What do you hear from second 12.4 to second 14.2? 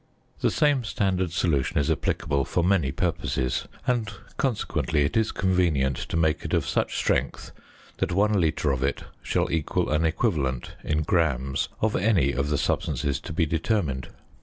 the substances to be determined.